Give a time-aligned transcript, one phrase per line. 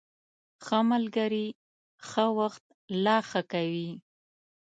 [0.65, 1.47] ښه ملګري
[2.07, 2.63] ښه وخت
[3.03, 3.89] لا ښه کوي.